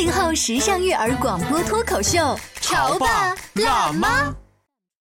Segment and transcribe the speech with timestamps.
[0.00, 4.34] 八零后时尚育儿广播脱口秀，潮爸辣妈。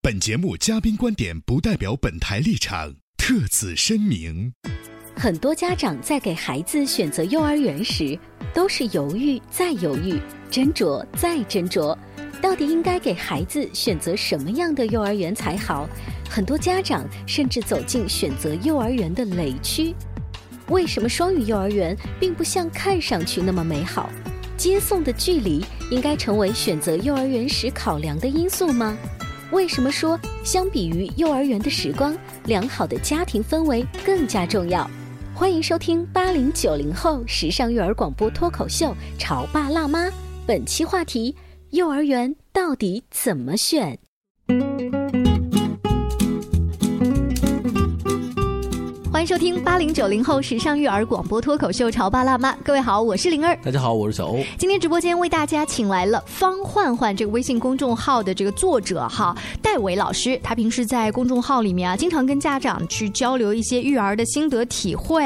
[0.01, 4.51] 本节目嘉宾观点不代表本台立场，特此声明。
[5.15, 8.19] 很多家长在给孩子选择幼儿园时，
[8.53, 10.19] 都是犹豫再犹豫，
[10.51, 11.97] 斟酌再斟酌，
[12.41, 15.87] 到底应该给孩子选择什么样的幼儿园才好？
[16.29, 19.95] 很多家长甚至走进选择幼儿园的雷区。
[20.67, 24.09] 为什么双语幼儿园并不像看上去那么美好？
[24.59, 28.97] 接送的距离应该成为选择幼儿园时考量的因素吗？
[29.53, 34.85] 为什么说相比于幼儿园的时光，良好的家庭氛围更加重要？
[35.33, 40.07] 欢迎收听八零九零后时尚育儿广播脱口秀《潮爸辣妈》，
[40.45, 41.33] 本期话题：
[41.69, 43.97] 幼儿园到底怎么选？
[49.11, 53.57] 欢迎收听八零九零后时尚育儿广播脱口秀《潮爸辣妈》，各位好，我是灵儿。
[53.63, 54.39] 大家好，我是小欧。
[54.55, 60.39] 今天直播间为大家请来了方焕焕这个微信公众号的这个作者哈，戴伟老师。
[60.43, 65.23] 他平时在公众号里面啊，经常跟家长去交流一些育儿的心得体会。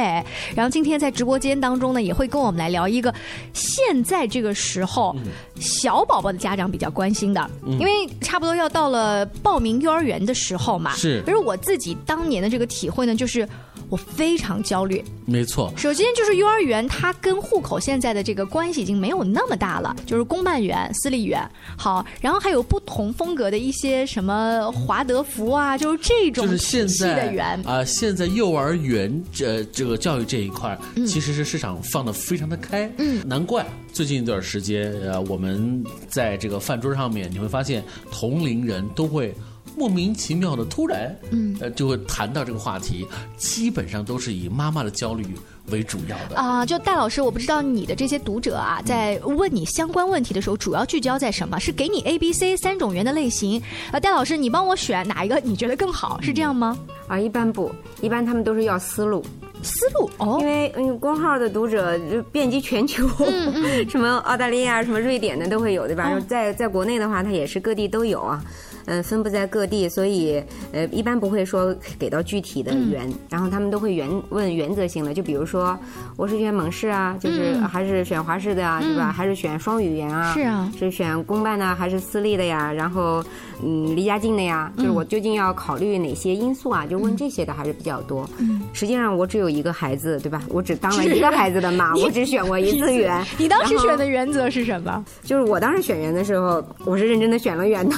[0.55, 3.13] 然后今天在直播间当中呢，也会跟我们来聊一个
[3.53, 5.13] 现在这个时候
[5.63, 10.93] 小宝宝的家长比较关心的，因为差不多要到了报名幼儿园的时候嘛。
[10.93, 11.21] 是。
[11.25, 13.47] 比如我自己当年的这个体会呢，就是。
[13.93, 15.71] 我非常焦虑，没错。
[15.77, 21.47] 首先就是幼儿园，它跟户口现在的这个关系已经没有那么大了，就是公办园、私立园。
[21.77, 27.85] 好，然后还有不同风格的一些什么华德福啊，就是这种体系的园啊。
[27.85, 32.91] 现在幼儿园这这个教育这一块，其实是市场放的非常的开。
[32.97, 39.31] 嗯，难怪最近一段时间，呃，我们在这个饭桌上面，你会发现同龄人都会。
[39.75, 43.07] 莫名其妙的突然，嗯，呃，就会谈到这个话题，
[43.37, 45.25] 基本上都是以妈妈的焦虑
[45.71, 46.65] 为主要的啊。
[46.65, 51.59] 就戴老师，我不知道你的这些读者啊，在问你相关问题的时候，主要聚焦在什么？
[51.59, 53.99] 是给你 A、B、C 三种圆的类型啊？
[53.99, 56.21] 戴老师，你帮我选哪一个你觉得更好？
[56.21, 56.77] 是这样吗？
[57.07, 59.25] 啊，一般不，一般他们都是要思路，
[59.63, 63.07] 思路哦，因为嗯，公号的读者就遍及全球，
[63.89, 66.19] 什么澳大利亚、什么瑞典的都会有，对吧？
[66.27, 68.43] 在在国内的话，它也是各地都有啊。
[68.85, 75.77] 嗯，分布在各地，所以呃，一般不会说给到具体的园，然后他们都会原问原则性的，就比如说
[76.15, 79.11] 我是选蒙氏啊，就是还是选华氏的呀，对吧？
[79.11, 80.33] 还是选双语言啊？
[80.33, 82.71] 是啊，是选公办的还是私立的呀？
[82.71, 83.23] 然后
[83.65, 86.85] 嗯，离家近的呀，就是我究竟要考虑哪些因素啊？
[86.85, 88.29] 就问这些的还是比较多。
[88.37, 90.41] 嗯，实际上我只有一个孩子，对吧？
[90.49, 93.25] 我只当了一个孩子的妈，我只选过一次园。
[93.39, 95.03] 你当时选的原则是什么？
[95.23, 97.95] 就是我当时选园的时候，我是认真的选了园的。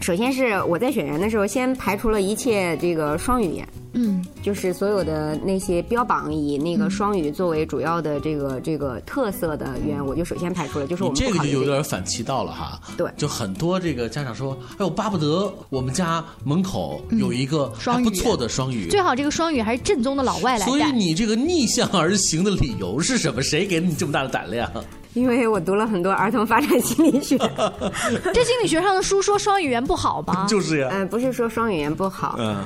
[0.00, 10.86] 首先是我在选园的时候，先排除了一切这个双语言，嗯，就是所有的那些标榜以那个双语作为主要的这个这个特色的语言，我就首先排除了。
[10.86, 12.78] 就是我们这个就有点反其道了哈。
[12.96, 23.42] 对，就很多这个家长说，哎，我巴不得我们家门口有一个还不错的双语，最好这个双语还是正宗的老外来所以你这个逆向而行的理由是什么？
[23.42, 24.70] 谁给你这么大的胆量？
[25.16, 27.38] 因为我读了很多儿童发展心理学，
[28.34, 30.44] 这心理学上的书说双语言不好吗？
[30.48, 32.56] 就是呀，嗯，不是说双语言不好，嗯，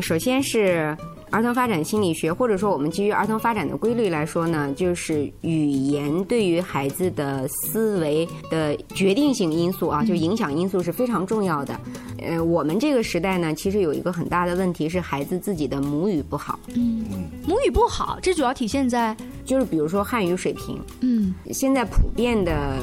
[0.00, 0.96] 首先是
[1.30, 11.80] 儿童发展心理学，或者说我们基于儿童发展的规律来说呢，就是语言对于孩子的思维的决定性因素啊，就影响因素是非常重要的。
[12.20, 17.04] 呃，我们这个时代呢，其实有一个很大的问题是孩子自己的母语不好，嗯，
[17.46, 22.76] 母语不好，这主要体现在就是比如说汉语水平，嗯，现在普遍的。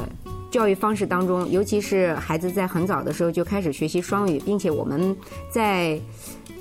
[0.50, 5.16] 教育方式当中，尤其是孩子在很早的时候就开始学习双语，并且我们
[5.51, 6.00] 在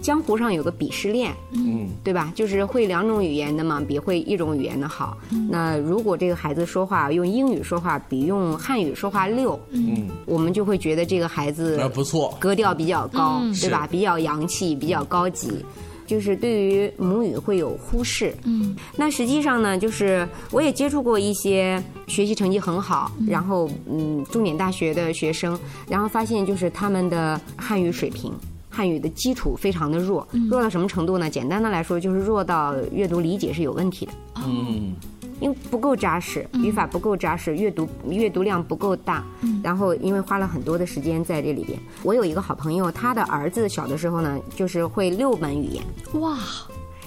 [0.01, 2.33] 江湖上有个鄙视链，嗯，对吧？
[2.35, 5.17] 就是会两种语言的嘛，比会一种语言的好。
[5.51, 13.87] 那如果这个孩子说话用英语说话比用汉语说话溜，嗯，我们就会觉得这个孩子不错，格调比较高，对吧？
[13.91, 15.65] 比较洋气，比较高级。
[16.07, 18.33] 就是对于母语会有忽视。
[18.45, 25.59] 嗯，那实际上呢，就是我也接触过一些学习成绩很好，然后嗯，重点大学的学生，
[25.89, 28.33] 然后发现就是他们的汉语水平。
[28.77, 31.31] 汉语的基础非常的弱，弱到什么程度呢？
[31.31, 34.13] 简单的来说，就是弱到阅读理解是有问题的。
[34.47, 34.95] 嗯。
[35.39, 39.23] 因为不够扎实，语法不够扎实，阅读阅读量不够大，
[39.63, 41.79] 然后因为花了很多的时间在这里边。
[42.03, 45.85] 我有一个好朋友，他的儿子小的时候呢，就是会六门语言。
[46.23, 46.39] 哇！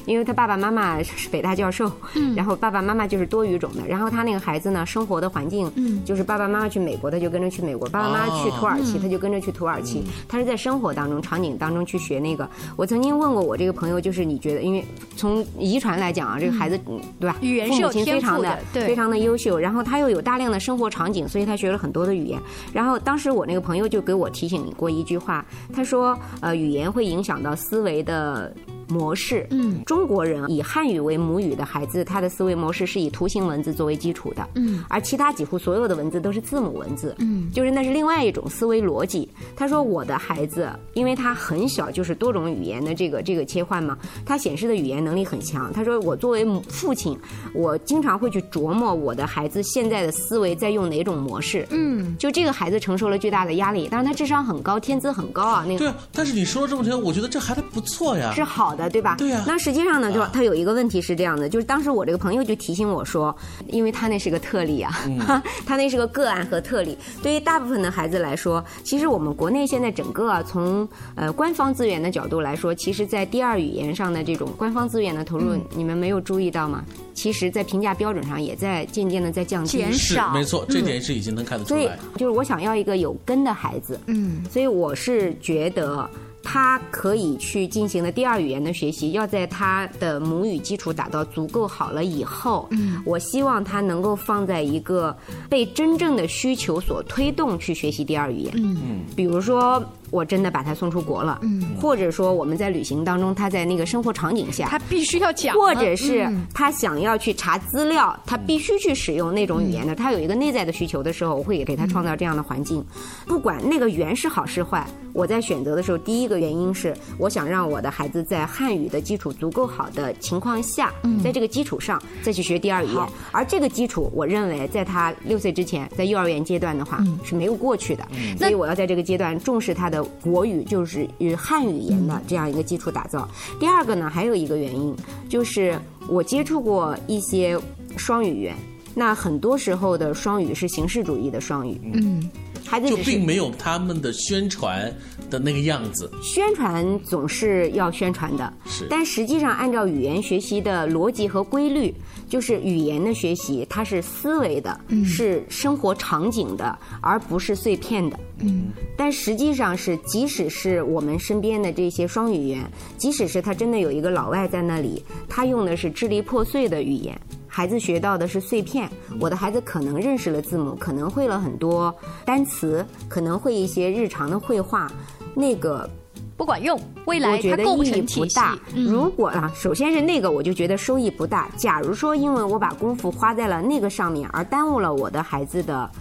[0.09, 1.89] 因为他爸爸妈妈是北大教授，
[2.35, 5.71] 然后爸爸妈妈就是多语种的，然后他那个孩子呢，生活的环境
[6.03, 10.03] 就是爸爸妈妈去美国，他就跟着去美国；爸爸妈妈去土耳其，他就跟着去土耳其。
[10.27, 12.49] 他是在生活当中、场景当中去学那个。
[12.75, 14.83] 我曾经问过我这个朋友，就是你觉得，因为
[15.15, 16.79] 从遗传来讲啊，这个孩子
[17.19, 17.35] 对吧？
[17.41, 19.59] 语言是有天赋的，对，非常的优秀。
[19.59, 22.39] 然后他又有大量的生活场景，所以他学了很多的语言。
[22.73, 28.51] 然后当时我那个朋友就给我提醒过一句话，他说：“呃，语言会影响到思维的。”
[28.89, 39.29] 模式，嗯，中国人以汉语为母语的孩子，他的思维模式是以图形文字作为基础的，嗯，而其他几乎所有的文字都是字母文字，嗯，就是那是另外一种思维逻辑。
[39.55, 45.71] 他说我的孩子，因为他很小就是多种语言的这个这个切换嘛，他显示的语言能力很强。
[45.71, 47.15] 他说我作为父亲，
[47.53, 58.75] 我经常会去琢磨我的孩子现在的思维在用哪种模式，嗯，就这个孩子承受了巨大的压力，但是他智商很高，天资很高啊，那个对，但是你说了这么多，我觉得这孩子不错呀，是好。
[58.78, 59.15] 的对吧？
[59.17, 59.43] 对呀。
[59.47, 63.35] 那实际上呢，就他有一个问题是这样的，就是当时我这个朋友就提醒我说，
[63.67, 64.93] 因为他那是个特例啊，
[65.65, 66.95] 他那是个个案和特例。
[67.23, 76.85] 对于大部分的孩子来说，其实我们国内现在整个从呃官方资源的角度来说，其实，在第二语言上的这种官方资源的投入，你们没有注意到吗？
[77.13, 80.33] 其实，在评价标准上也在渐渐的在降低，减少。
[80.33, 81.81] 没错，这点是已经能看得出来。
[81.81, 86.09] 所以，就是我想要一个有根的孩子，嗯，所以我是觉得。
[86.43, 95.15] 他可以去进行的第二语言的学习，要在他的母语基础打到足够好了以后，嗯，我希望他能够放在一个
[95.49, 99.83] 被真正的需求所推动去学习第二语言，嗯，比如说。
[100.11, 101.39] 我真的把他送出国了，
[101.79, 112.83] 或者说我们在旅行当中，他在那个生活场景下，他必须要讲，或者是他想要去查资料，他必须去使用那种语言的，他有一个内在的需求的时候，我会给他创造这样的环境。
[113.27, 120.91] 不管那个语言是好是坏，我在选择的时候，第一个原因是我想让我的孩子在汉语的基础足够好的情况下，
[121.23, 123.07] 在这个基础上再去学第二语言。
[123.31, 128.03] 而这个基础，我认为在他六岁之前，在幼儿园阶段的话是没有过去的，
[128.37, 129.98] 所以我要在这个阶段重视他的。
[130.21, 133.27] 国语就是与汉语言的这样一个基础打造。
[133.59, 134.95] 第二个呢，还有一个原因
[135.27, 137.59] 就是我接触过一些
[137.97, 138.55] 双语言，
[138.95, 141.79] 那很多时候的双语是形式主义的双语。
[141.93, 142.29] 嗯，
[142.65, 144.93] 孩子就并没有他们的宣传
[145.29, 146.09] 的那个样子。
[146.21, 151.93] 宣传总是要宣传的，是，但实际上按照语言学习的逻辑和规律。
[152.29, 158.19] 就是语言的学习，它是思维的，是生活场景的，而不是碎片的。
[158.41, 162.63] 嗯，但实际上是，即使是我们身边的这些双语言，
[162.97, 168.87] 即使是他真的有一个老外在那里，他用的是支离破碎的语言，孩子学到的是碎片。
[169.19, 171.91] 我的孩子可能认识了字母，可能会了很多
[172.23, 174.87] 单词，可能会一些日常的绘画，
[175.35, 175.89] 那个。
[176.35, 178.57] 不管用，未来它构成不大。
[178.73, 181.49] 如果啊，首先是那个，我就觉得收益不大。
[181.57, 185.91] 假如说，因为我把功夫花在了那个上面，而耽误了我的孩子的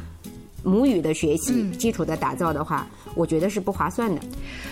[0.63, 2.87] 母语的学习基础的打造的话。
[3.15, 4.21] 我觉得是不划算的。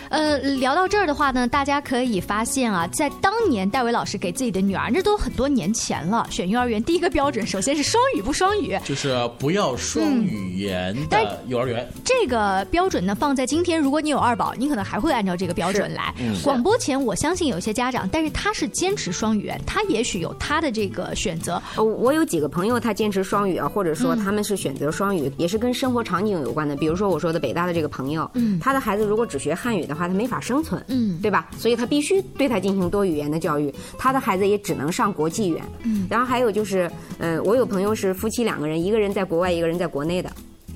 [0.08, 6.26] 呃，聊到这儿的话呢，大家可以发现啊，在当年戴维老师给自己的女儿，那都很多年前了。
[6.30, 11.86] 选幼儿园第一个标准，首先是双语不双语，就是不要双语言的幼儿园。
[12.04, 16.14] 这个标准呢，放在今天，如果你有二宝，你可能还会按照这个标准来。
[16.44, 21.60] 广播前，我相信有些家长，但是他是坚持双语言，他也许有他的这个选择。
[21.76, 26.76] 我有几个朋友，他坚持双语啊，或者说他们是选择双语，也是跟生活场景有关的。
[26.76, 28.25] 比如说我说的北大的这个朋友。
[28.34, 31.48] 嗯，他的孩子如果只学汉语的话，他没法生存，嗯，对吧？
[31.58, 33.72] 所以他必须对他进行多语言的教育。
[33.98, 35.62] 他的孩子也只能上国际园。
[35.82, 40.30] 嗯，然后还有就是，嗯，我有朋友是夫妻两个人，一个人在国外，一个人在国内的。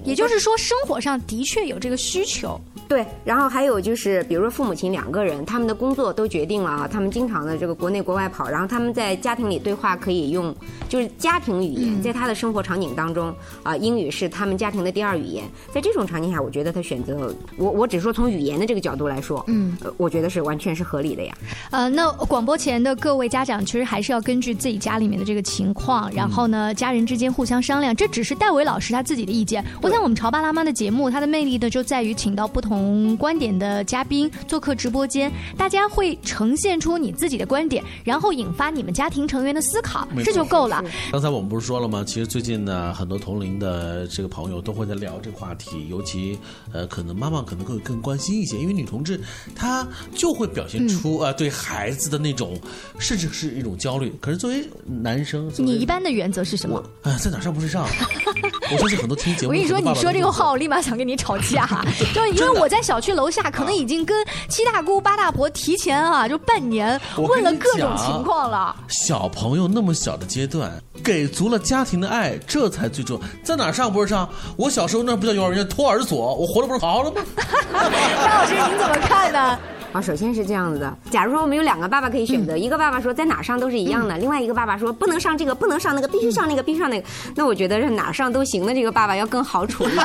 [0.05, 2.61] 也就是说，生活上的确有这个需求。
[2.89, 10.53] 对，然后还有就是，比如说父母亲两个人，他们的工作都决定了啊，他们经常的这个国内国外跑，然后他们在家庭里对话可以用，
[10.89, 15.45] 就是家庭语言，在他的生活场景当中啊，英语是他们家庭的第二语言。
[15.73, 21.33] 在这种场景下，我觉得他选择我，我只说从语言的这个角度来说，嗯，我觉得是完全是合理的呀。
[21.71, 27.95] 呃，那广播前的各位家长，其实还是要根据自己家里面的这个情况，然后呢，家人之间互相商量。
[27.95, 29.65] 这只是戴维老师他自己的意见。
[29.81, 40.81] 我我想我们潮爸辣妈的节目，它的魅力呢就在于请到不同观点的嘉宾做客直播间，大家会呈现出你自己的观点，然后引发你们家庭成员的思考，这就够了。
[41.11, 42.05] 刚才我们不是说了吗？
[42.07, 46.39] 其实最近呢，很多同龄的这个朋友都会在聊这个话题，尤其
[46.73, 49.21] 呃，可能妈妈可能会更关心一些，因为女同志
[49.57, 52.57] 她就会表现出啊、呃、对孩子的那种，
[53.01, 54.13] 甚至是一种焦虑。
[54.21, 56.81] 可是作为男生，你一般的原则是什么？
[57.03, 57.85] 哎，在哪上不是上？
[58.73, 61.67] 我相信很多听节目，我跟你说，你说这个话，我立马想跟你吵架，
[62.15, 68.75] 就因为我在小区楼下，可能已经跟七大姑八大婆提前啊，就半年问了各种情况了。
[68.89, 70.73] 小朋友那么小的阶段，
[71.03, 73.27] 给足了家庭的爱，这才最重要。
[73.43, 74.29] 在哪儿上不是上？
[74.57, 77.23] 我小时候那不叫幼儿园，托儿所，我活的不是好好的吗？
[77.73, 79.59] 张老师，您怎么看呢？
[79.93, 80.97] 啊，首先是这样子的。
[81.11, 87.07] 假如说我们有两个爸爸可以选择，一个爸爸说在哪儿上都是一样的，另外一个爸爸说不能上这个，不能上那个，必须上那个，必须上那个。
[87.35, 89.99] 那我觉得是哪儿上都行的这个爸爸要更好处理。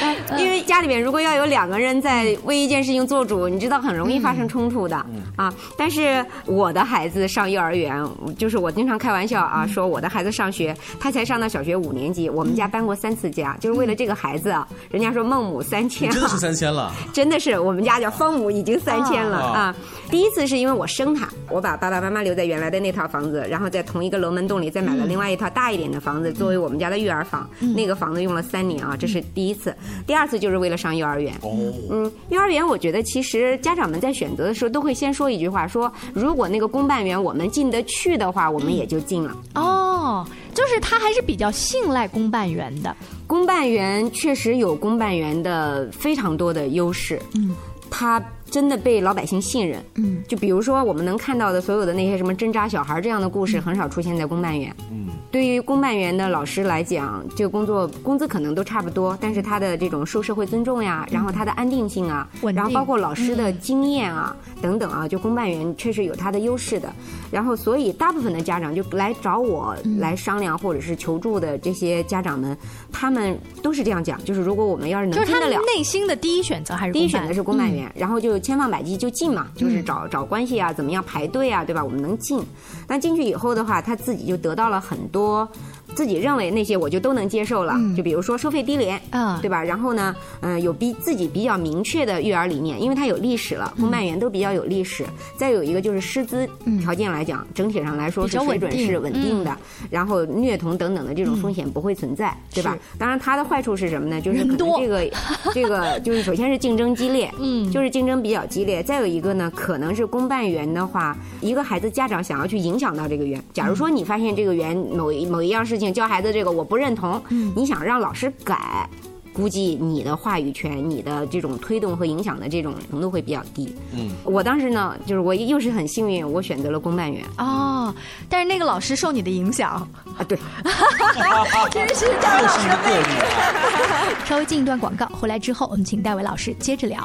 [0.00, 4.96] 哎 因为家里面如果要有两个人在为一件事情做主，你知道很容易发生冲突的
[5.36, 5.52] 啊。
[5.76, 8.04] 但是我的孩子上幼儿园，
[8.36, 14.66] 就是我经常开玩笑啊，说我的孩子上学，他才上到小学五年级，我们家搬过三次家，就是为了这个孩子啊。
[14.90, 16.92] 人家说孟母三迁啊，真的是三千了。
[17.12, 19.76] 真的是我们家叫方母已经三千了啊啊！
[20.10, 27.48] 第一次是因为我生他，我把爸爸妈妈留在原来的那套房子，然后在同一个楼门洞里再买了另外一套大一点的房子作为我们家的育儿房。
[27.74, 29.74] 那个房子用了三年啊，这是第一次。
[30.06, 31.34] 第二次就是为了上幼儿园。
[31.42, 31.50] 哦，
[31.90, 39.36] 嗯，幼儿园我觉得其实家长们在选择的时候都会先说一句话，说如果那个公办园我们进得去的话，我们也就进了。
[39.54, 42.94] 哦，就是他还是比较信赖公办园的。
[43.26, 47.54] 公办园确实有公办园的非常多的优势，嗯，
[47.96, 48.20] 它
[48.50, 55.03] 真的被老百姓信任，嗯，就比如说我们能看到的所有的那些什么针扎小孩这样的故事，很少出现在公办园，嗯，
[55.34, 66.88] 对于公办园的老师来讲，这个工作工资可能都差不多，但是他的这种受社会尊重呀，然后他的安定性啊，然后包括老师的经验啊、等等啊，就公办园确实有他的优势的。
[67.32, 72.56] 然后，所以大部分的家长就来找我来商量或者是求助的这些家长们，
[72.92, 75.60] 他们都是这样讲，就是如果我们要是能就是他进得了。
[75.66, 81.82] 内心的第一选择还是第一选择是公办园，然后就千方百计就进嘛，就是找找关系啊，怎么样排队啊，对吧？
[81.82, 82.40] 我们能进，
[82.86, 85.48] 但进去以后的话，他自己就得到了很多多
[85.94, 89.62] 自己认为那些我就都能接受了，就比如说收费低廉，啊对吧？
[89.62, 95.04] 然后呢，嗯、有比自己比较明确的育儿理念，因为它有历史了，公办园都比较有历史。
[95.36, 96.48] 再有一个就是师资
[96.80, 99.56] 条件来讲，整体上来说是水准是稳定的，
[99.90, 102.76] 然后虐童等等的这种风险不会存在，对吧？
[102.98, 104.20] 当然，它的坏处是什么呢？
[104.20, 105.10] 就是可能这个
[105.52, 108.82] 这个 就是首先是竞争激烈，嗯就是竞争比较激烈。
[108.82, 113.42] 再有一个呢，可能是公办园的话，一个孩子家长想要去影响到这个园。
[113.52, 117.22] 假如说你发现这个园某一某一样事情教孩子这个我不认同，
[117.54, 118.88] 你想让老师改。
[119.32, 123.74] 估计你的话语权、你的这种推动和影响的这种程度会比较低。
[123.92, 127.92] 嗯，我当时呢，就是我又是很幸运，我选择了公办园哦，
[128.28, 129.70] 但是那个老师受你的影响，
[130.16, 130.22] 啊。
[130.28, 130.38] 对，
[131.72, 134.24] 真是这样老师的魅力。
[134.24, 137.04] 稍微进一段广告，回来之后我们请戴维老师接着聊。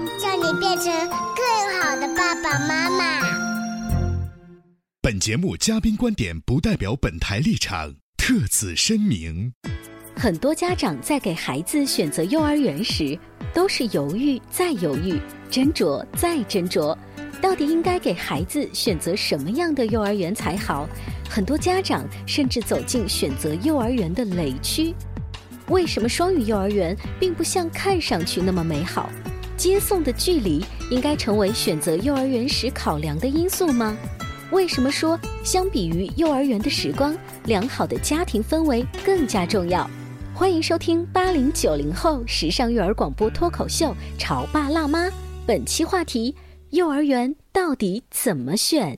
[0.35, 3.21] 你变成更好的爸爸妈妈。
[5.01, 9.53] 本节目嘉宾观点不代表本台立场，特此声明。
[10.15, 13.17] 很多家长在给孩子选择幼儿园时，
[13.53, 15.19] 都是犹豫再犹豫，
[15.49, 16.95] 斟酌再斟酌，
[17.41, 20.87] 到底应该给孩子选择什么样的幼儿园才好？
[21.27, 24.93] 很多家长甚至走进选择幼儿园的雷区。
[25.69, 29.09] 为什么双语幼儿园并不像看上去那么美好？
[29.61, 33.95] 接送的距离应该成为选择幼儿园时考量的因素吗？
[34.51, 37.15] 为什么说相比于幼儿园的时光，
[37.45, 39.87] 良好的家庭氛围更加重要？
[40.33, 45.05] 欢迎收听八零九零后时尚育儿广播脱口秀《潮爸辣妈》，
[45.45, 46.35] 本期话题：
[46.71, 48.97] 幼儿园到底怎么选？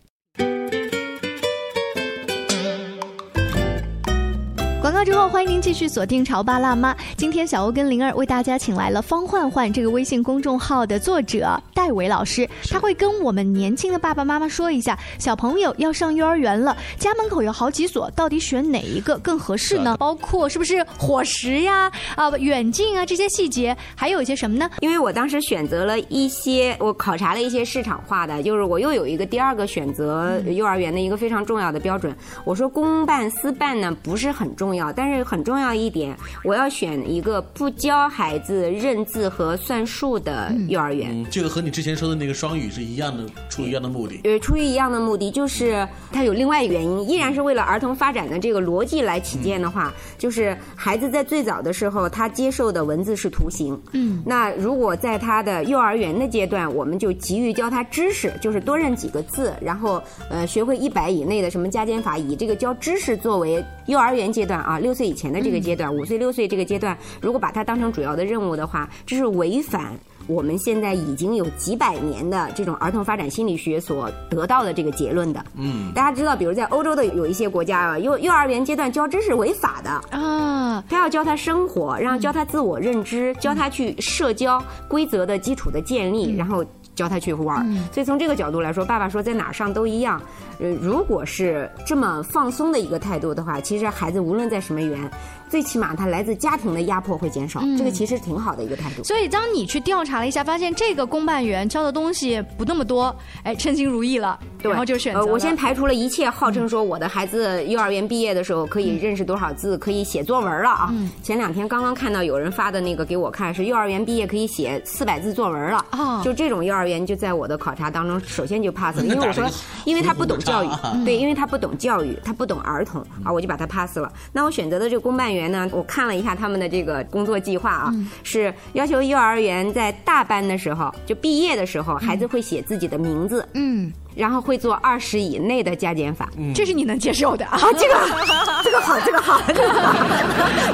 [4.84, 6.94] 广告之后，欢迎您继续锁定《潮爸辣妈》。
[7.16, 19.96] 今天小欧跟灵儿为大家请来了方焕焕这个微信公众号的作者戴伟老师，他会跟我们年轻的爸爸妈妈说一下，小朋友要上幼儿园了，家门口有好几所，到底选哪一个更合适呢？
[19.98, 24.70] 包括是不是伙食呀、啊远近啊这些细节，还有一些什么呢？
[24.82, 32.14] 因为我当时选择了一些，我考察了一些市场化的，就是我又有一个第二个选择幼儿园的一个非常重要的标准。
[32.44, 41.10] 我说公办私办呢不是很重要，但是很重要一点，我要选一个不教孩子认字和算术的幼儿园。
[41.12, 44.22] 嗯，这个和你之前说的那个双语是一样的，出于一样的目的。
[44.24, 53.80] 呃，出于一样的目的，就是它有另外一个原因，依然是为了儿童发展的这个逻辑来起见的话，就是孩子在最早的时候，他接受的文字是图形。
[53.92, 69.94] 嗯，那如果在他的幼儿园的阶段，我们就急于教他知识，就是多认几个字，然后呃学会一百以内的什么加减法，以这个教知识作为幼儿园阶段啊，六岁以前的这个阶段，五岁六岁这个阶段，如果把它当成主要的任务的话，这是违反。
[70.26, 75.46] 我们现在已经有几百年的这种儿童发展心理学所得到的这个结论的。
[75.58, 86.64] 嗯，大家知道，比如在欧洲的有一些国家啊，幼幼儿园阶段教知识违法的啊，他要教他生活，然后教他自我认知，教他去社交规则的基础的建立，然后。
[86.96, 90.22] 教他去玩儿，所以从这个角度来说，爸爸说在哪儿上都一样。
[90.60, 95.10] 呃，如果是这么放松的一个态度的话，其实孩子无论在什么园，
[95.54, 99.04] 最起码他来自家庭的压迫会减少，这个其实挺好的一个态度。
[99.04, 105.26] 所以当你去调查了一下，发现这个公办园教的东西不那么多，哎，称心如意了，然后就选择、呃。
[105.28, 110.90] 我先排除了一切号称说我的孩子幼儿园毕业的时候可以认识多少字，可以写作文了啊。
[110.92, 116.24] 嗯、前两天刚刚看到有人发的那个给我看，是幼儿园毕业可以写四百字作文了啊。
[116.24, 119.48] 就这种幼儿园就在我的考察当中，首先就 pass 了，因为我说，
[119.86, 120.70] 因为他不懂教育，
[121.06, 124.12] 对，因为他不懂教育，他不懂儿童啊，我就把他 pass 了。
[124.32, 133.92] 那我选择的这个公办园呢，我看了一下他们的这个工作计划啊，嗯、是要求幼儿园在大班的时候，就毕业的时候，孩子会写自己的名字，嗯。
[134.16, 137.46] 然后会做二十以内的加减法，嗯、这是你能接受的。
[137.46, 137.60] 啊？
[137.78, 137.94] 这个
[138.64, 139.94] 这个好，这个好，这个好，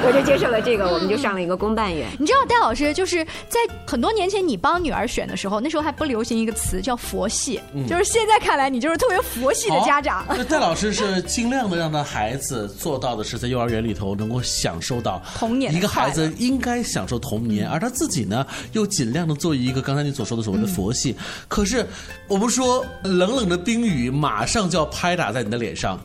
[0.05, 2.07] 我就接受了这个，我们就上了一个公办园。
[2.19, 10.25] 你知道戴老师就是在很多年前你帮女儿选的时候，那时候还不流行一个词叫佛系，嗯、就是现在看来你就是特别佛系的家长。
[10.29, 21.15] 那戴老师是尽量的让他孩子做到的是在幼儿园里头能够享受到童年，一个孩子应该享受童年，嗯、而他自己呢又尽量的做一个刚才你所说的所谓的佛系。
[21.17, 21.85] 嗯、可是
[22.27, 24.09] 我们说冷冷冷的冰雨。
[24.09, 25.99] 马上就要拍打在你的脸上，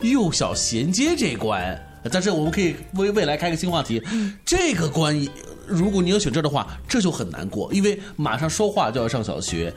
[0.00, 1.76] 幼小衔接这关，
[2.12, 4.00] 但是我们可以为未来开个新话题。
[4.44, 5.14] 这个关，
[5.66, 9.74] 如果你要选这的话，这就很难过，因为马上说话就要上小学。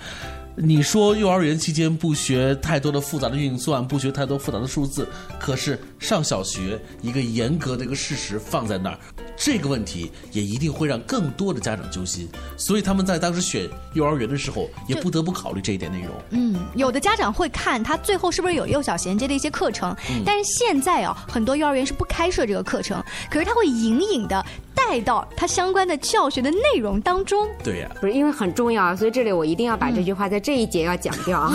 [0.56, 5.08] 你说幼儿园期间不学太多的复杂的运算，不学太多复杂的数字，
[5.40, 8.98] 可是上小学一个严格的一个事实放在那儿，
[9.38, 12.28] 这个问题也一定会让更多的家长揪心。
[12.58, 16.10] 所以他们在当时选幼儿园的时候，也不得不考虑这一点内容。
[16.32, 27.48] 嗯，有的家长会看他最后是不是有幼小衔接的一些课程，嗯、但是现在啊，很多幼儿园是不开设这个课程，可是他会隐隐的带到他相关的教学的内容当中。
[27.64, 30.42] 对呀、啊，不是因为很重要，所以这里我一定要把这句话在。
[30.42, 31.54] 这一节要讲掉啊！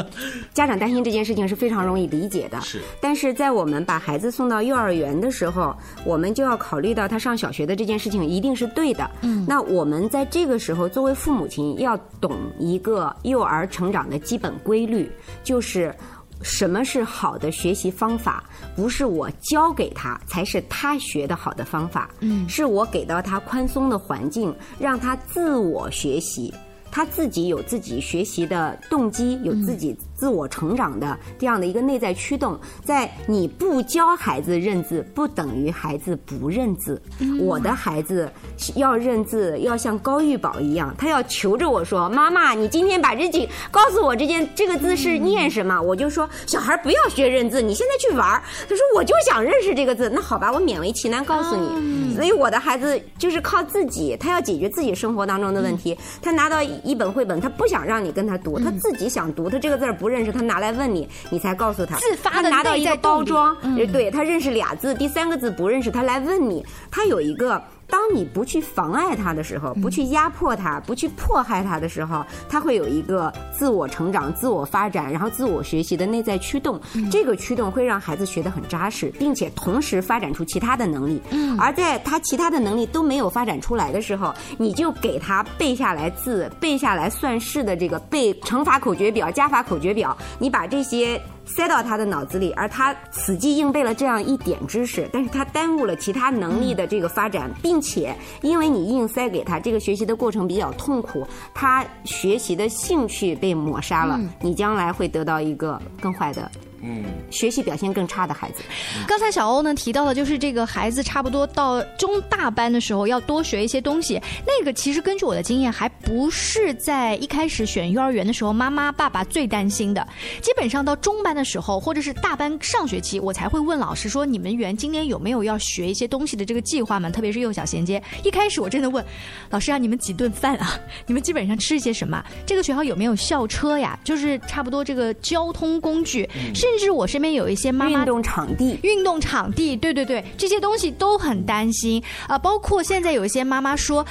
[0.54, 2.80] 家长担心这件事情是非常容易理解的，是。
[2.98, 9.10] 但是在我们把孩子送到幼儿园的时候，我们就要考虑到他上小学的这件事情一定是对的。
[9.20, 9.44] 嗯。
[9.46, 15.12] 那我们在这个时候，作为父母亲要懂一个幼儿成长的基本规律，
[15.44, 15.94] 就是
[16.42, 18.44] 什么是好的学习方法，
[18.76, 22.10] 不是我教给他才是他学的好的方法。
[22.20, 22.48] 嗯。
[22.48, 26.52] 是我给到他宽松的环境，让他自我学习。
[26.90, 32.56] 他自己有自己学习的动机，有自己自我成长的这样的一个内在驱动。
[32.84, 37.02] 在你不教孩子认字，不等于孩子不认字。
[37.40, 38.30] 我的孩子
[38.76, 52.14] 要认字，要像高玉宝一样，他要求着我说：“妈妈，你今天把这几告诉我这件这个字是念什么？”我就说：“小孩不要学认字，你现在去玩。”他说：“我就想认识这个字。”那好吧，我勉为其难告诉你。
[52.14, 55.98] 所以我的孩子就是靠自己，他要解决自己生活当中的问题。
[56.20, 59.50] 他拿到一本绘本，他不想让你跟他读，他自己想读。
[59.50, 61.96] 他这个字不认识，他拿来问你，你才告诉他。
[61.96, 66.64] 自发的拿到一个包装，嗯、对他认识俩字，第三个字不认识，他来问你。
[66.90, 76.80] 他有一个当你不去妨碍他的时候，不去压迫他，不去迫害他的时候，他会有一个自我成长、自我发展，然后自我学习的内在驱动。
[77.10, 81.20] 这个驱动会让孩子学得很扎实，并且同时发展出其他的能力。
[81.58, 91.20] 而在他其他的能力都没有发展出来的时候，你就给他背下来字、背下来算式的这个背乘法口诀表、加法口诀表，你把这些。
[91.44, 106.50] 塞到他的脑子里，而他死记硬背了这样一点知识，但是他耽误了其他能力的这个发展，并且因为你硬塞给他，这个学习的过程比较痛苦，他学习的兴趣被抹杀了，你将来会得到一个更坏的。
[106.82, 108.62] 嗯，学习表现更差的孩子。
[109.06, 114.20] 刚才小欧呢提到的，就是这个孩子差不多到中大班的时候要多学一些东西。
[114.44, 120.04] 那个其实根据我的经验，还不是在一开始选幼儿园的时候，妈妈爸爸最担心的。
[120.40, 128.02] 基本上到中班的时候，或者是大班上学期，我才会问老师说：“你们园今年有没有要学一些东西的这个计划吗？”特别是幼小衔接。
[128.24, 129.04] 一开始我真的问
[129.50, 130.76] 老师啊：“你们几顿饭啊？
[131.06, 132.20] 你们基本上吃一些什么？
[132.44, 133.96] 这个学校有没有校车呀？
[134.02, 142.38] 就是差不多这个交通工具是。”甚至我身边有一些妈妈，运动场地，运动场地，对对对，这些东西都很担心啊。
[142.38, 144.04] 包括现在有一些妈妈说，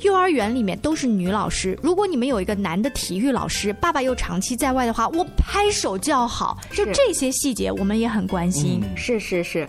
[0.00, 6.56] 幼儿园里面都是女老师，如果你们有一个男的体育老师，爸爸又长期在外的话，我拍手叫好。
[6.70, 8.82] 就这些细节，我们也很关心。
[8.96, 9.68] 是是是。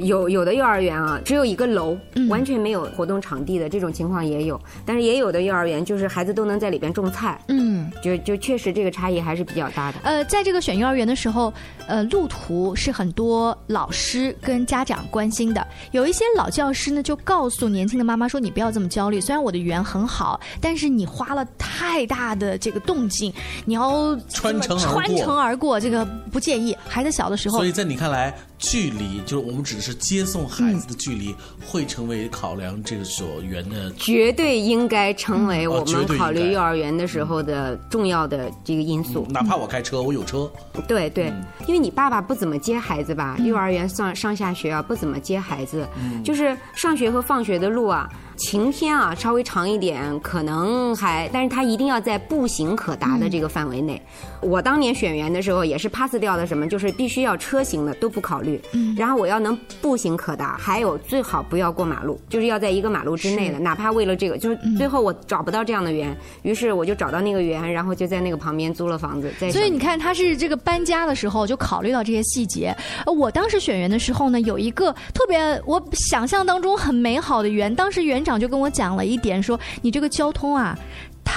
[0.00, 1.96] 有有的幼儿园啊，只有一个楼，
[2.28, 9.98] 完全没有活动场地的这种情况也有，但是也有的幼儿园就是孩子都能在里边种菜，嗯，就就确实这个差异还是比较大的。
[10.02, 11.50] 呃，在这个选幼儿园的时候，
[11.88, 15.66] 呃，路途是很多老师跟家长关心的。
[15.90, 23.32] 有一些老教师呢，就告诉年轻的妈妈说：“你不要这么焦虑，虽然我的园很好，但是你花了太大的这个动静，
[23.64, 26.76] 你要穿城穿城而过，这个不建议。
[26.86, 31.32] 孩子小的时候，所以在你看来。”距离就是我们指的是接送孩子的距离，
[31.64, 39.24] 会成为考量这个所园的绝对应该成为我们考虑幼儿园的时候的重要的这个因素。
[39.30, 40.50] 哪怕我开车，我有车。
[40.88, 41.32] 对对，
[41.68, 43.36] 因为你爸爸不怎么接孩子吧？
[43.38, 45.88] 幼儿园上上下学啊，不怎么接孩子，
[46.24, 48.08] 就是上学和放学的路啊。
[48.38, 54.00] 晴天啊，稍微长一点，可能还，但是它一定要在步行可达的这个范围内。
[54.40, 58.60] 我当年选园的时候也是 pass 掉的，什么就是必须要车型的都不考虑。
[58.72, 58.94] 嗯。
[58.96, 69.32] 然后我要能步行可达，还有最好不要过马路，就是要在一个马路之内的，哪怕为了这个，就是最后我找不到这样的园，于是我就找到那个园，然后就在那个旁边租了房子。
[69.50, 72.72] 所以你看，他是这个搬家的时候就考虑到这些细节。
[73.04, 78.22] 我当时选园的时候呢，有一个特别我想象当中很美好的园，当时园。
[78.28, 80.78] 长就跟我讲了一点，说你这个交通啊。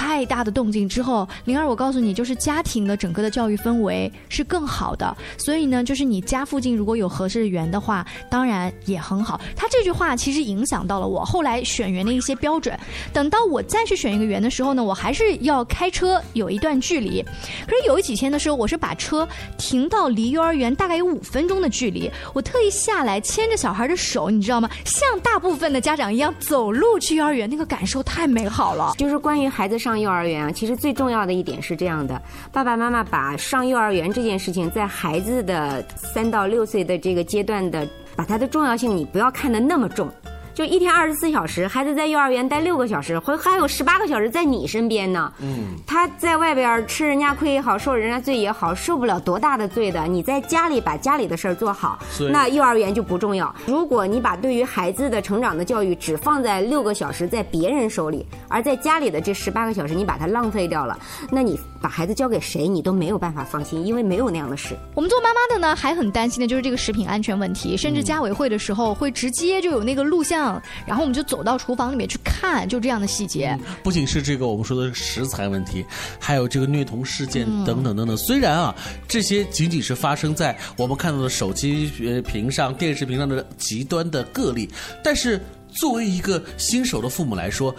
[0.01, 5.15] 太大的动静之后，灵儿，我告诉你，就是家庭的整个的教育氛围是更好的。
[5.37, 9.39] 所以呢，就是你家附近如果有合适的园的话，当然也很好。
[9.55, 12.77] 他这句话其实影响到了我后来选园的一些标准。
[13.13, 17.23] 等到我再去选一个园的时候呢，我还是要开车有一段距离。
[17.67, 24.67] 可是有几天的时候，我是把车停到离幼儿园大概有五分钟的距离，我特意下来牵着小孩的手，你知道吗？
[24.83, 28.95] 像大部分的家长一样走路去幼儿园，那个感受太美好了。
[28.97, 29.81] 就是关于孩子。
[29.81, 32.21] 上上幼儿园啊，其实最重要的一点是这样的：
[32.53, 40.09] 爸爸妈妈把上幼儿园这件事情，在孩子的三到六岁的这个阶段的，把它的重要性，你不要看得那么重。
[40.53, 45.31] 就一天二十四小时，孩子在幼儿园待六个小时，还还有十八个小时在你身边呢。
[45.39, 50.05] 嗯，他在外边吃人家亏也好，受人家罪也好，受不了多大的罪的。
[50.05, 51.97] 你在家里把家里的事儿做好，
[52.31, 53.53] 那幼儿园就不重要。
[53.65, 60.99] 如果你把对于孩子的成长的教育只放在六个小时在别人手里，而在家里的这十八个小时你把它浪费掉了，
[61.31, 64.75] 那你把孩子交给谁，你都没有办法放心，因为没有那样的事。
[64.93, 70.40] 我们做妈妈的呢，还很担心的就是这个食品安全问题，甚至家委会的时候会直接就有那个录像。
[70.85, 73.57] 然后我们就走到厨房里面去看，就这样的细节。
[73.83, 75.85] 不仅是这个我们说的食材问题，
[76.19, 78.15] 还有这个虐童事件等等等等。
[78.15, 78.75] 虽然啊，
[79.07, 84.69] 这些仅仅是发生在我们看到的手机呃屏上、电视屏上的极端的个例，
[85.03, 85.39] 但是
[85.71, 87.75] 作为一个新手的父母来说。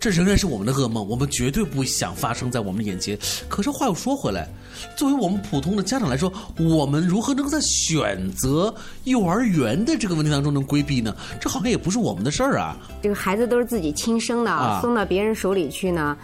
[0.00, 3.18] 这仍然是我们的噩梦，我们绝对不想发生在我们眼前。
[3.48, 4.48] 可是话又说回来，
[4.96, 11.14] 作为我们普通的家长来说，我们如何能够在选择幼儿园的这个问题当中能规避呢？
[11.40, 12.76] 这好像也不是我们的事儿啊。
[13.02, 16.16] 这个孩子都是自己亲生的啊，送到别人手里去呢。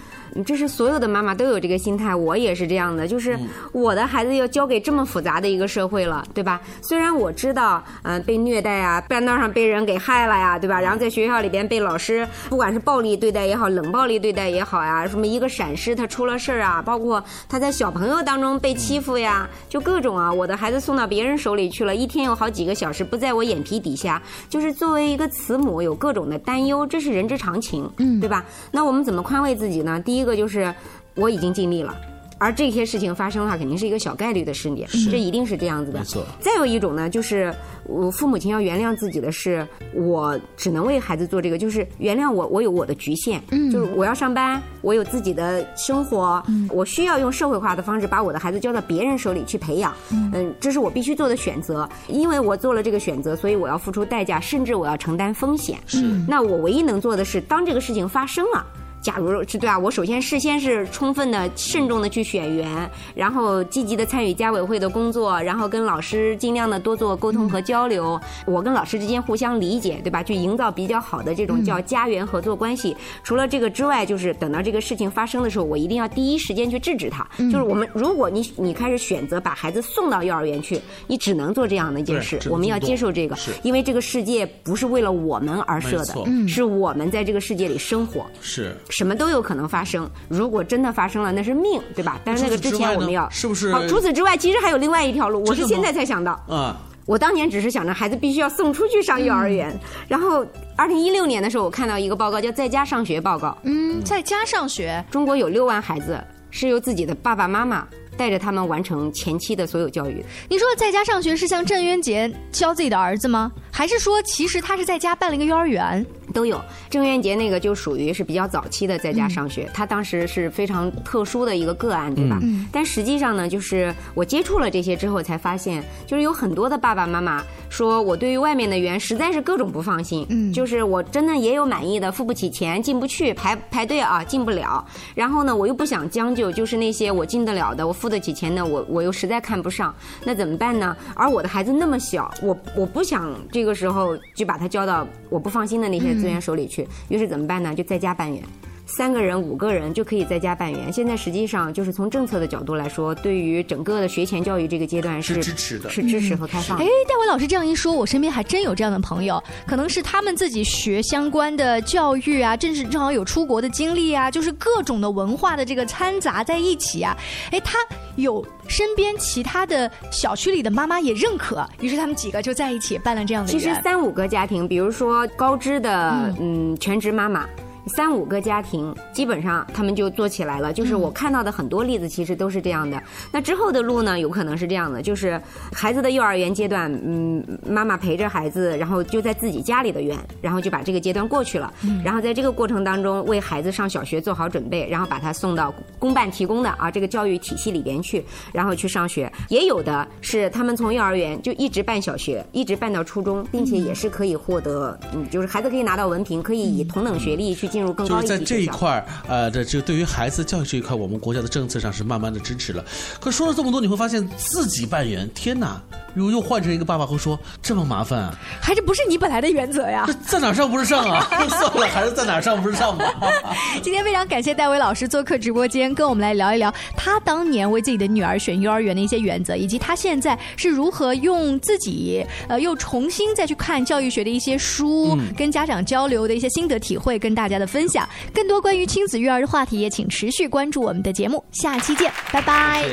[0.45, 3.39] 这是所有的妈妈都有这个心态，我也是这样的，就是
[3.71, 6.61] 我的孩子要交给这么复杂的一个社会了，对吧？
[6.83, 10.81] 虽然我知道，嗯、被虐待啊，半道上被人给害了呀，对吧？
[10.81, 28.45] 然后在学校里边被老师不管是暴力对待也好，冷暴力对待也好呀，什么一个闪失他出了事儿啊，包括他在小朋友当中被欺负呀，就各种啊，我的孩子送到别人手里去了，一天有好几个小时不在我眼皮底下，就是作为一个慈母有各种的担忧，这是人之常情，嗯，对吧？
[28.71, 30.01] 那我们怎么宽慰自己呢？
[30.01, 30.75] 第一个就是
[31.15, 31.95] 我已经尽力了。
[32.39, 36.01] 而这些事情发生的话，肯定是一个小概率的事件，这一定是这样子的。
[36.01, 36.25] 没错。
[36.41, 37.55] 再有一种呢，就是
[37.87, 55.79] 我父母亲要原谅自己的是，我只能为孩子做这个，就是原谅我，我有我的局限，嗯，就是我要上班，我有自己的生活，嗯，我需要用社会化的方式把我的孩子交到别人手里去培养，嗯，这是我必须做的选择，因为我做了这个选择，所以我要付出代价，甚至我要承担风险。
[55.87, 56.03] 是。
[56.29, 58.65] 那我唯一能做的是，当这个事情发生了。
[59.05, 59.79] 假如是对啊？
[59.79, 68.19] 我首先事先是充分的、慎重的去选员，然后积极的参与家委会的工作，然后跟老师尽量的多做沟通和交流。
[68.47, 70.23] 我跟老师之间互相理解，对吧？
[70.23, 72.97] 去营造比较好的这种叫家园合作关系。
[73.23, 77.29] 除了这个之外，就是等到这个事情发生的时候，我一定要第一时间去制止它。
[77.37, 82.41] 就是我们，如果你你开始选择把孩子送到幼儿园去，你只能做这样的一件事。
[82.49, 86.15] 我们要接受这个，因为这个世界不是为了我们而设的，
[86.49, 88.25] 是我们在这个世界里生活。
[88.41, 88.75] 是。
[88.97, 92.21] 什么都有可能发生，如果真的发生了，那是命，对吧？
[92.25, 93.73] 但是那个之前我们要是不是？
[93.73, 96.41] 好，除此之外，其实还有另外一条路，我是现在才想到。
[96.49, 96.73] 嗯，
[97.05, 99.77] 我当年只是想着孩子必须要送出去上幼儿园，
[100.07, 103.49] 然后二零一六年的时候，我看到一个报告叫《在家上学报告》。
[103.65, 107.85] 嗯，在家上学，中国有六万孩子是由自己的爸爸妈妈
[108.17, 110.25] 带着他们完成前期的所有教育。
[110.49, 113.51] 你说在家上学是像郑渊洁教自己的儿子吗？
[113.73, 116.07] 还是说其实他是在家办了一个幼儿园？
[116.35, 122.41] 都有，郑渊洁那个就属于是比较早期的在家上学，他当时是非常特殊的一个个案，对吧？
[122.73, 139.95] 但实际上呢，就是我接触了这些之后，才发现，就是有很多的爸爸妈妈说，我对于外面的园实在是各种不放心，嗯，就是我真的也有满意的，付不起钱进不去，排排队啊进不了，然后呢，我又不想将就，就是那些我进得了的，我付得起钱的，我我又实在看不上，
[140.25, 140.97] 那怎么办呢？
[141.15, 146.24] 而我的孩子那么小，我我不想这个时候就把他交到我不放心的那些。
[146.25, 147.75] 资源手里去，于是怎么办呢？
[147.75, 148.43] 就在家办园。
[148.87, 150.93] 三个人、五个人就可以在家办园。
[150.93, 156.77] 现在实际上就是从政策的角度来说，对于整个的学前教育这个阶段是支持的，是支持和开放。
[156.79, 167.17] 哎，戴维老师这样一说，我身边还真有这样的朋友，可能是他们自己学相关的教育啊，正是正好有出国的经历啊，就是各种的文化的这个掺杂在一起啊。
[167.51, 167.79] 哎，他
[168.17, 173.51] 有身边其他的小区里的妈妈也认可，于是他们几个就在一起办了这样的。
[173.51, 177.49] 其实三五个家庭，比如说高知的嗯全职妈妈。
[177.87, 180.73] 三五个家庭，基本上他们就做起来了。
[180.73, 183.01] 就是我看到的很多例子，其实都是这样的。
[183.31, 185.41] 那之后的路呢，有可能是这样的：就是
[185.73, 191.73] 孩子的幼儿园阶段，嗯，妈妈陪着孩子，然后就在自己家里的园，然后就把这个阶段过去了。
[192.03, 199.31] 然后在这个过程当中，为孩子上小学做好准备，然后把他送到公办提供的啊这个教育体系里边去，然后去上学。
[199.51, 207.69] 也有的是他们从幼儿园就一直办小学，一直办到初中，并且也是可以获得，嗯，就是孩子可以拿到文凭，可以以同等学历去。
[207.75, 212.85] 进入更高就是在这一块儿，呃，这这对于孩子教育这一块，我们国家的政策上是慢慢的支持了。
[213.21, 215.83] 可说了这么多，你会发现自己扮演，天哪！
[216.15, 218.39] 又又换成一个爸爸会说这么麻烦啊？
[218.63, 220.09] 还是不是你本来的原则呀？
[220.25, 221.27] 在哪上不是上啊？
[221.51, 223.05] 算了，还是在哪上不是上吧。
[223.83, 238.09] 今天非常感谢戴维老师做客直播间，跟我们来聊一聊他当年为自己的女儿选幼儿园的一些原则，以及他现在是如何用自己呃又重新再去看教育学的一些书，跟家长交流的一些心得体会，跟大家的分享。
[238.33, 241.45] 更多关于亲子育儿的话题，也请持续关注我们的节目。
[241.53, 242.85] 下期见，拜拜。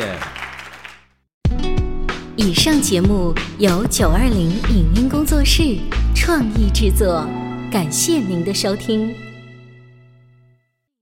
[2.37, 5.77] 以上节目由九二零影音工作室
[6.15, 7.27] 创意制作，
[7.71, 9.30] 感谢您的收听。